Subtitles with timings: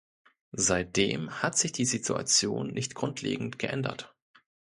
[0.57, 4.15] Seitdem hat sich die Situation nicht grundlegend geändert.